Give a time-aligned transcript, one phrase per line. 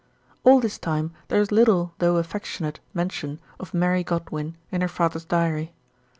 [0.43, 5.25] All this time there is little though affectionate mention of Mary Godwin in her father's
[5.25, 5.73] diary.